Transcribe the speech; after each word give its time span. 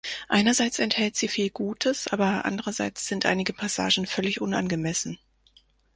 Einerseits 0.29 0.79
enthält 0.79 1.15
sie 1.15 1.27
viel 1.27 1.51
Gutes, 1.51 2.07
aber 2.07 2.43
andererseits 2.45 3.05
sind 3.07 3.27
einige 3.27 3.53
Passagen 3.53 4.07
völlig 4.07 4.41
unangemessen. 4.41 5.19